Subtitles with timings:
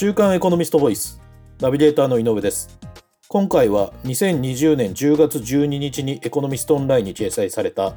[0.00, 1.20] 週刊エコノミストボイス
[1.58, 2.78] ナビゲーターの井上です。
[3.26, 7.96] 今回は2020年10月12日にエコノミストオンラインに掲載された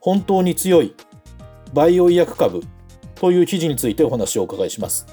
[0.00, 0.96] 本当に強い
[1.72, 2.64] バイオ医薬株
[3.14, 5.06] という記事についてお話をお伺いします。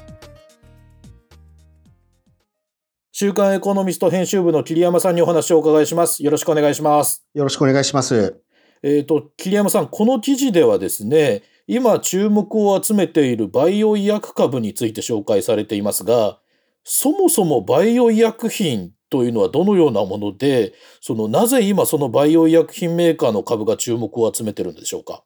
[3.11, 6.23] 週刊エコノミスト編集部の桐山さんにお話をお伺いします。
[6.23, 7.23] よろしくお願いします。
[7.35, 8.41] よろしくお願いします。
[8.81, 16.39] えっ、と桐山さんこの記事ではですね今注目を集めているバイオ医薬株について紹介されていますが、
[16.83, 25.23] そもそもバイオ医薬品というのはどのようなもので、そのなぜ今そのバイオ医薬品メーカーの株が注目を集めてるんでしょうか？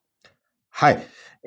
[0.69, 0.99] はい。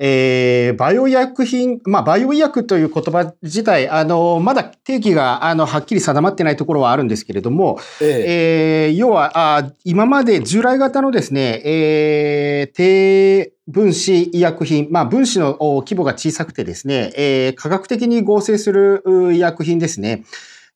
[0.03, 19.03] えー、バイオ医薬品、まあ、バイオ医薬という言葉自体、あの、まだ定義が、あの、はっきり定まってないところはあるんですけれども、えええー、要はあ、今まで従来型のですね、えー、低分子医薬品、まあ、分子の規模が小さくてですね、えー、科学的に合成する
[19.35, 20.23] 医薬品ですね。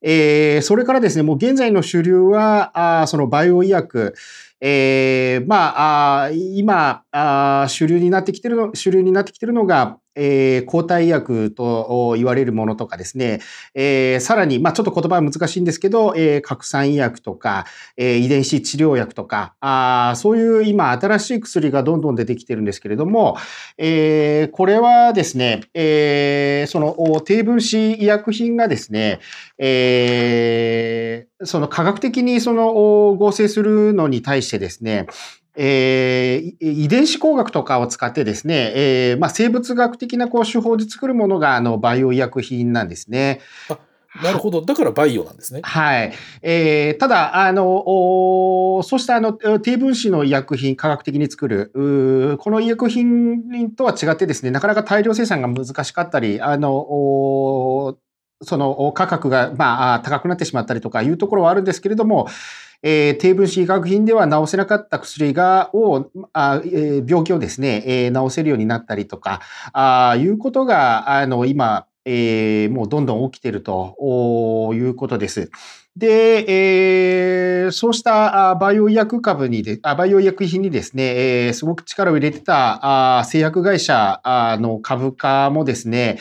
[0.08, 4.14] えー、それからですね、もう現在の主流は、あそのバイオ医薬、
[4.62, 13.42] えー、まあ、あ今あ、主流になってきてるの、主流になってきてるのが、えー、抗体薬と言われるものとかですね、
[13.74, 17.66] えー、さらに、まあ、ちょっと言葉は難しいんですけど、えー、拡散医薬とか、
[17.98, 23.38] え、遺伝子治療薬とか、あそういう今新しい薬がどんどん出てきてるんですけれども、
[23.78, 29.20] え、これはですね、え、その低分子医薬品がですね、
[29.58, 35.08] え、その科学的にその合成するのに対してですね、
[35.58, 43.42] えー、遺伝子工学とかを使ってですね、えー、まあ、生物学的なこう手法で作るものがあのバイオ医薬品なんですね。
[44.24, 44.62] なるほど。
[44.62, 45.60] だからバイオなんですね。
[45.64, 46.14] はい。
[46.42, 47.84] えー、ただ、あの、
[48.84, 57.98] そうしたあの、低分子の医薬品、科学的に作る、この医薬品とは違ってですね、なかなか大量生産が難しかったり、あの、
[58.46, 62.28] その価格が、まあ、高くなってしまったりとかいうところはあるんですけれども、
[62.82, 69.42] えー、低分子医学品では治せなかった薬が、を、あえー、病気をですね、えー、治せるようになったりとか、
[69.74, 75.50] あいうことが、あの、今、えー、もうどんどん起きているということです。
[75.98, 84.22] で、えー、そうしたバイオ医薬株にで、バイオ医薬品にですね、えー、すごく力を入れてたあ製薬会社
[84.60, 86.20] の株価もですね、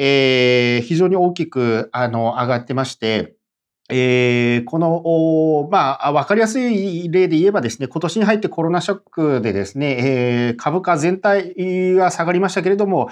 [0.00, 3.34] えー、非常に大きくあの上がってまして、
[3.90, 13.10] えー、この、まあ、わかりやすい例で言えばですね、今年に入ってコロナショックでですね、えー、株価全体が下がりましたけれども、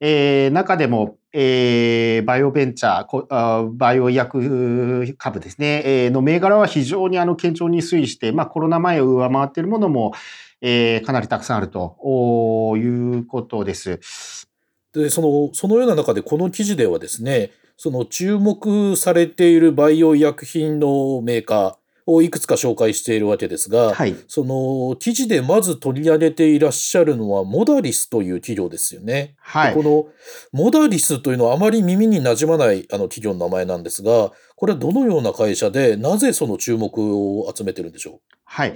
[0.00, 10.14] えー、中でも、えー、バイオベンチャー、バイオ医薬株ですね、えー、の銘柄は非常にあの堅調に推移して、まあ、コロナ前を上回っているものも、
[10.62, 14.51] えー、かなりたくさんあるということです。
[14.92, 29.34] で、その、そのような中でこの記事ではですね、その注目されている培養医薬品のメーカーをいくつか紹介しているわけですが、はい、その記事でまず取り上げていらっしゃるのはモダリスという企業ですよね。
[29.38, 30.06] はい、この
[30.52, 38.20] モダリスというのはあまり耳になじまないあの企業の名前なんですが、これはどのような会社でなぜその注目を集めてるんでしょう？
[38.44, 38.74] はい。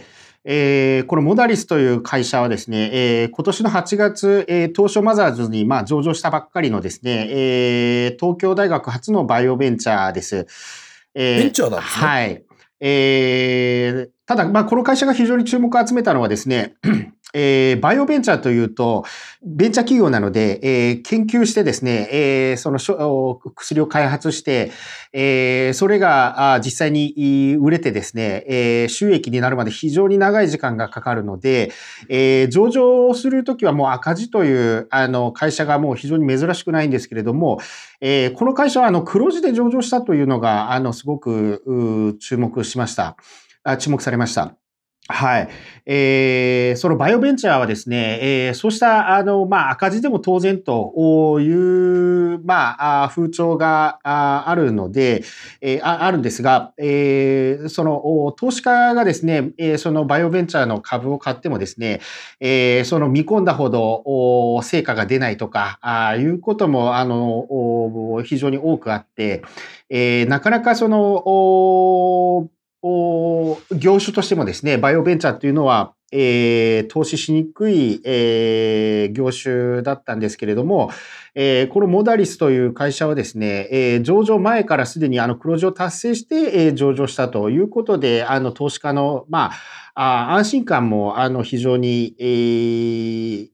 [0.48, 10.46] えー、このモダリスという会社はですね、えー、今年の8月、えー、東証マザーズに、まあ、上場したばっかりのですね、えー、東京大学初のバイオベンチャーです。
[11.14, 12.06] えー、ベンチャーなんですね。
[12.06, 12.44] はい。
[12.80, 16.74] えー、ただ、まあ、この会社が非常に注目を集めたのはですね、
[17.34, 19.04] えー、バイオベンチャーというと、
[19.42, 24.72] ベンチャー企業なので、えー、研究してですね、えー、その薬を開発して、
[25.12, 31.72] えー、それが実際に売れてですね、えー、収益になるまで非常に長い時間がかかるので、
[32.08, 37.58] えー、上場するときはもう赤字というあの会社がもう非常に珍しくないんですけれども、
[38.00, 43.16] えー、この会社はあの黒字で上場したというのが、あの、すごく注目しました。
[43.62, 44.65] あ注目されました。
[45.08, 45.48] はい。
[45.88, 55.22] えー、そのバイオベンチャーはですね、えー、そうした、あの、まあ、赤字でも当然という、まあ、風潮があるので、
[55.60, 62.00] えー、あるんですが、えー、その、投資家がですね、えー、そのバイオベンチャーの株を買ってもですね、
[62.40, 69.44] えー、その見込んだほど成果が出ないとか、あいうことも、あの、非常に多くあって、
[69.88, 72.50] えー、なかなかその、
[73.76, 80.90] 業種としてもですね、バイオベンチャーというのは、えー、投資しにくい、えー、業種だったんですけれども、
[81.34, 89.50] えー、このモダリスという会社はですね、えー、上場前からすでにあの黒字を達成して、えー、上場したということで、あの投資家の、ま
[89.94, 93.48] あ、あ安心感もあの非常に、えー、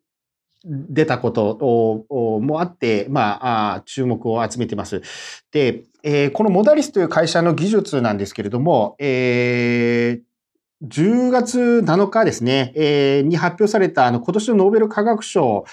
[0.65, 2.07] 出たこと
[2.41, 5.03] もあって、まあ、注目を集めています。
[5.51, 10.33] で、えー、このモダリスという会社の技術なんですけれども、えー
[10.85, 15.65] 10月7日ですね、えー、に発表されたあの今年のノーベル科学賞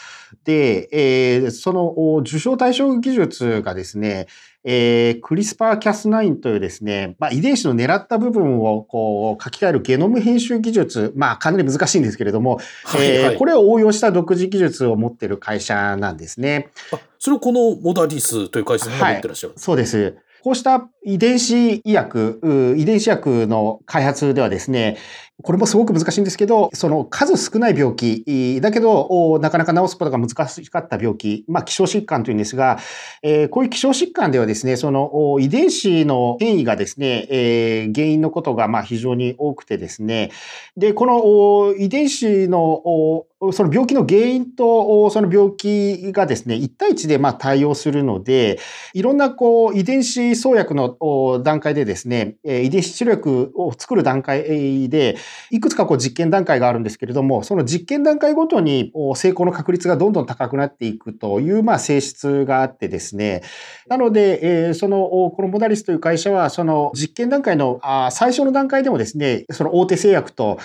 [0.43, 4.27] で、えー、その受賞対象技術がですね、
[4.63, 16.69] えー、クリスパーキャス9というですね、まあ、遺伝子の狙った部分をこう書き換えるゲノム編集技術、まあ、かなり難しいんですけれども、はいはい、えー、これを応用した独自技術を持っている会社なんですね。
[16.91, 20.17] あ、それをこのモダリスという会社が持ってらっしゃる、はい、そうです。
[20.41, 24.97] こうした遺伝子医薬、遺伝子薬の開発ではですね、
[25.41, 32.79] これもすごく難しいんですけど、その数少ない病気、だけど、なかなか治すことが難しかった病気、まあ、希少疾患というんですが、
[33.23, 40.31] えー、こういう希少疾患ではですね、その遺伝子の変異がですね、えー、原因のことがまあ非常に多くてですね、
[40.75, 48.59] で、この遺伝子のその病気の原因とその病気がですね、1対1でまあ対応するので、
[48.93, 55.17] いろんなこう遺伝子創薬の段階でですね、遺伝子治療薬を作る段階で、
[55.51, 63.41] いくつかこう実験段階があるんですけれども、その実験段階ごとに成功の確率がどんどん高くなっていくというまあ性質があってですね、
[63.87, 67.79] なので、その、このモダリスという会社は、その実験段階の
[68.11, 70.57] 最初の段階でもですね、その大手製薬と、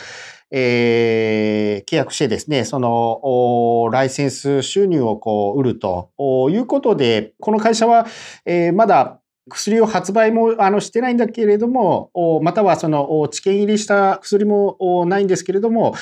[0.56, 6.10] えー、契約してですね、その、ライセンス収入をこう、売ると
[6.50, 8.06] いうことで、この会社は、
[8.44, 9.20] えー、まだ
[9.50, 12.10] 薬を発売もあのしてないんだけれども、
[12.42, 15.94] またはその治験入りした薬もないんですけれども、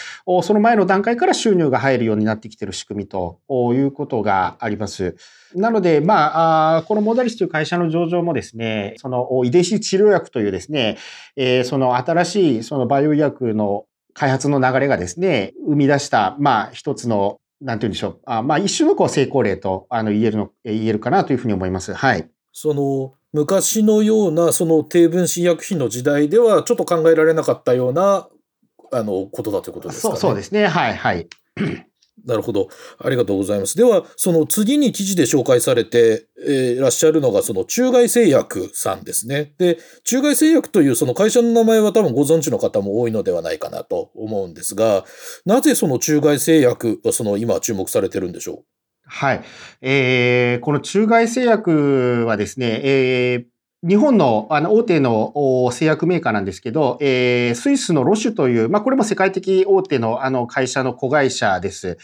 [0.42, 3.40] その前の段階から収入が入るようになってきている仕組みと
[3.74, 5.16] いうことがあります。
[5.54, 10.98] なので、まあ、このモダリスという会社の上場もですね、その遺伝子治療薬というですね、
[11.64, 18.42] その新しいそのバイオ医薬の開発の流れがですね、生み出した、まあ、一つのなんて言うんでしょう。
[18.42, 21.92] まあ、一種のこう成功例とあの言えるの、言えるかなというふうに思います。
[21.94, 22.28] はい。
[22.52, 28.28] その、昔のようなその低分子医薬品の時代ではちょっと考えられなかったような
[28.92, 30.16] あのことだということですかね。
[30.16, 30.66] そうですね。
[30.66, 31.26] はいはい。
[32.26, 32.68] なるほど。
[32.98, 33.76] ありがとうございます。
[33.76, 39.54] では、その次に記事で紹介されて、えー、らっしゃるのが、その中外製薬さんですね。
[39.58, 45.04] で、中外製薬というその会社の名前は多分ご存知の方も多いのではないかなと思うんですが、
[45.46, 48.64] なぜその中外製薬はその今注目されてるんでしょう？
[49.04, 49.44] はい。
[49.80, 61.98] えー、この中外製薬はですね、えー、日本のあの大手の製薬メーカーなんですけど、えー、スイスのロシュという、まあ、これも世界的大手のあの会社の子会社です。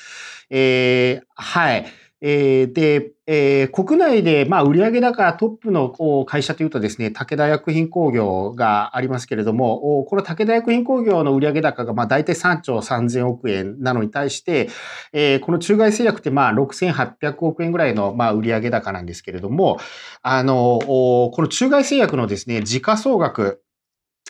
[0.51, 1.87] えー、はい。
[2.21, 14.69] えー、で、えー、国内で、まあ、売上高トップの会社というとですね、武田薬品工業がありますけれども、この武田薬品工業の売上高が、まあ、大体3兆3000億円なのに対して、
[15.13, 19.79] えー、この中外製薬って、まあ、6800億円ぐらいの、まあ、売上高なんですけれども、
[20.23, 23.63] あの、この中外製薬のですね、時価総額、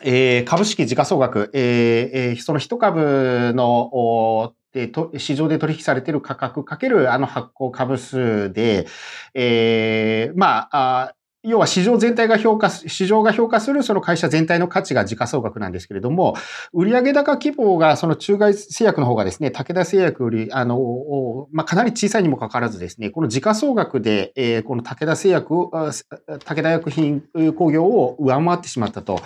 [0.03, 8.87] えー、株式時価総額、えー、その一株ので、市場で取引されている価格かけるあの発行株数で、
[9.35, 16.35] えー、まあ、要は市場全体が評価、市場が評価するその会社全体の価値が時価総額なんですけれども、
[16.73, 27.23] 売上高規模がその中外製薬の方がですね、武田製薬より、あの、まあ、かなり小さいにもかかわらずですね、この時価総額で、えー、この武田製薬を、武田薬品
[27.57, 29.21] 工業を上回ってしまったと。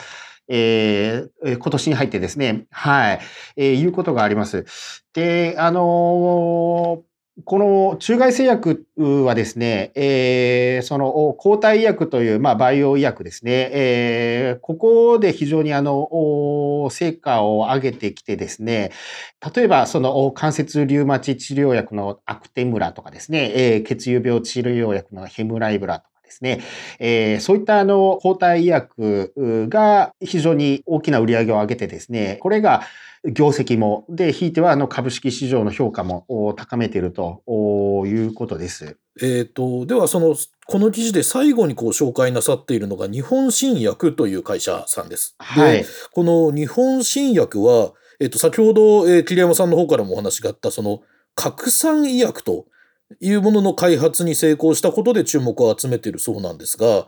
[0.55, 3.21] えー、今年に入ってですね、はい、
[3.57, 4.67] えー、いうことがあります。
[5.15, 7.13] で、あのー
[7.47, 18.93] この中外製薬はですね、えー、その抗体医薬という、まあ、バイオ医薬ですね、えー、ここで非常にあの、成果を上げてきてですね、
[19.55, 26.61] 例えばその関節リウマチ治療薬のアクテムラとかですね、えー、血友病治療薬のヘムライブラとですね、
[26.99, 29.33] えー、そういったあの抗体医薬
[29.69, 32.83] が非常に大きな売り上げを上げてですね、これが
[33.25, 37.43] 業績も、で、ひいてはあの株式市場の評価も高めていると
[38.07, 38.97] いうことです。
[39.21, 40.35] えっ、ー、と、ではその、
[40.67, 45.37] この記事で最後にこう紹介なさっているのが日本新薬という会社さんです。
[45.39, 45.85] はい。
[46.13, 51.03] この日本新薬は、えっ、ー、と、先ほど、えー、桐山さんの方からもお話があった、その、
[51.35, 52.67] 拡散医薬と
[53.21, 57.07] いうものの開発に成功したことで注目を集めているそうなんですが、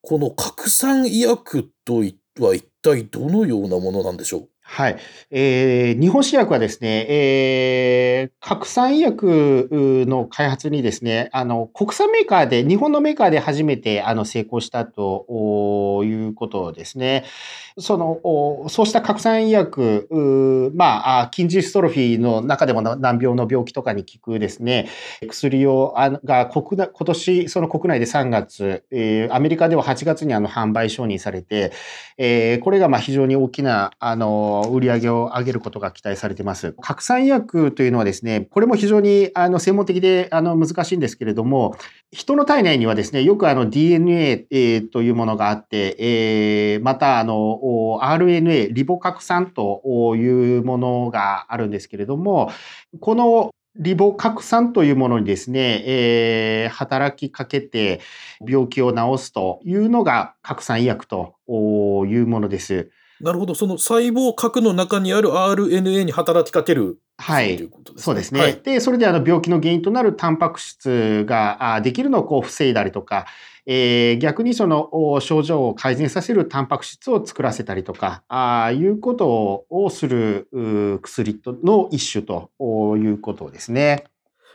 [0.00, 2.02] この拡散医薬と
[2.40, 4.48] は一体どのようなものなんでしょう？
[4.66, 4.96] はい。
[5.30, 17.24] えー、日本製薬はですね、えー、核酸医薬の開発にですね、あの、国産メーカーで、日本のメーカーで初めて、あの、成功したということですね。
[17.78, 24.88] その、そうした核酸医薬、まあ、筋ジストロフィーの中でも難病の病気とかに効くですね、
[25.28, 31.72] 薬を、あが国内、今年、その国内で3月、えー、アメリカでは8月にあの、販売承認されて、
[32.16, 36.74] えー、これれがまあ非常に大きな、あの、売り上げを上げることが期待されています。
[36.80, 41.76] 拡散医薬というのはですね、これも非常にあの専門的であの難しいんですけれども、
[42.12, 47.34] 人の体内にはですね、よくあの DNA、えー、というものがあって、えー、またあの
[48.02, 49.82] RNA、リボ核酸と
[50.16, 52.50] いうものがあるんですけれども、
[53.00, 58.00] このリボ核酸というものにですね、えー、働きかけて
[58.46, 62.90] 病気を治すというのが核酸医薬というものです。
[63.20, 63.54] なるほど。
[63.54, 66.98] その細胞核の中にある RNA に働きかける。
[67.16, 67.56] はい。
[67.60, 68.40] ね、そうですね。
[68.40, 73.26] はい、で、それであの病気の原因となるタンパク質ができるのをこう防いだりとか、
[73.66, 80.48] えー、逆にその症状を改善させるタンパク質を作らせたりとか、あいうことをする
[81.02, 82.50] 薬の一種と
[82.96, 84.04] いうことですね。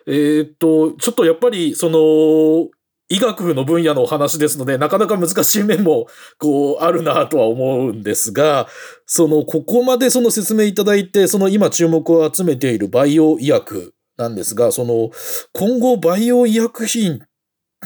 [0.07, 2.69] えっと、ちょっとやっぱり、その、
[3.11, 8.67] 医学の分野のお話ですので、なかなか難しい面も、こう、あるなとは思うんですが、
[9.07, 15.09] その、ここまでその説明いただいて、その今注目を集めているバイオ医薬なんですが、その、
[15.53, 17.21] 今後バイオ医薬品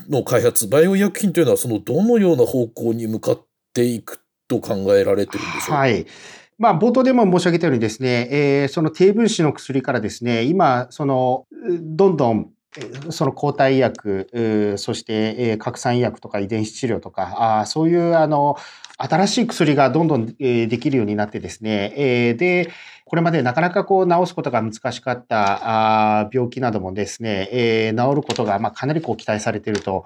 [0.10, 5.70] の開発、バイオ医薬品というのは、その、どのような方向に向かっていくと考えられてるんでしょう？
[5.70, 6.06] かはい。
[6.58, 11.46] まあ、冒頭でも申し上げたようにですね、えー、その低分子の薬からですね、今、その、
[11.82, 12.50] どんどん
[13.12, 18.58] その抗体医薬、そして拡散医薬とか遺伝子治療とか、あそういうあの
[19.10, 22.72] 新しい薬がどんどんできるようになってですね、で、
[23.06, 30.06] これまでなかなかこう治すことが難しかった病気などもですね、治ることがまかなりこう期待されていると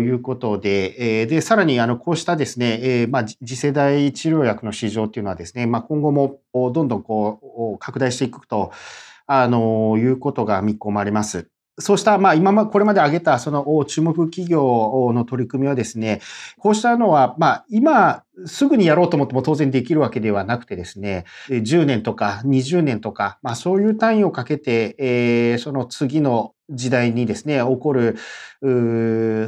[0.00, 8.72] いうことで、で、さらにあのこうしたですね、ま、次世代治療薬の市場っていうのはですね、ま、今後もどんどんこう拡大していくと、
[9.26, 11.51] あの、いうことが見込まれます。
[11.78, 16.20] そうした、まあ、今ま、これまで挙げた、その、注目企業の取り組みはですね、
[16.58, 28.16] こうしたのは、まあ、今、すぐにやろうと思っても当然できるわけではなくてですね、10年とか20年とか、まあ、そういう単位をかけて、えー、その次の時代にですね、起こる、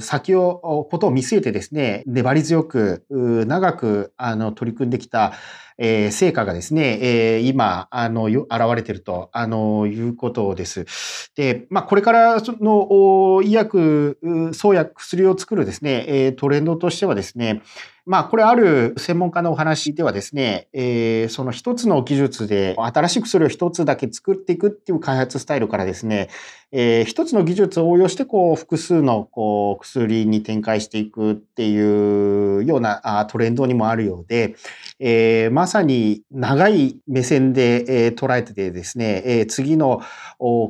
[0.00, 5.34] 先を、ことを見据えてですね、粘り強く、長く、あの、取り組んできた、
[5.78, 11.32] えー、成果がですね、えー、今、あの、現れていると、あの、いうことです。
[11.36, 14.18] で、まあ、これからの医薬、
[14.52, 17.62] 創薬、薬を作るですね、えトレンドとしてはですね、
[18.06, 26.28] まあ、これある専門家のお話ではですね、えー、その一つの技術で新しい薬を一つだけ作っていくっていう開発スタイルからですね、
[26.76, 34.56] えー、一つの技術を応用して、こう、複数の、こう、薬に展開していくっていうようなあトレンドにもあるようで、
[34.98, 40.02] えー、まさに長い目線で、えー、捉えててですね、えー、次の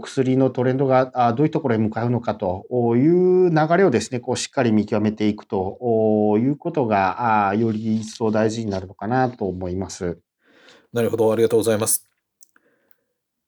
[0.03, 10.19] 薬のトレンドがあどういうところへ向かうのかという流れをですね、こう、しっかり見極めていくということが、より一層大事になるのかなと思います。
[10.93, 12.14] なるほど、ありがとうございます。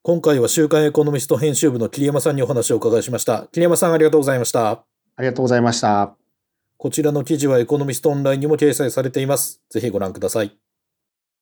[0.06, 3.48] 今回は週刊エコノミスト編集部の桐山さんにお話をお伺いしました。
[3.50, 4.70] 桐山さんありがとうございました。
[4.70, 4.84] あ
[5.18, 6.14] りがとうございました。
[6.76, 9.60] こちらの記事はエコノミストオンラインにも掲載されています。
[9.68, 10.65] ぜひご覧ください。